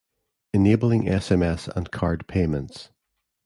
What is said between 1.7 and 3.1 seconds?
and card payments.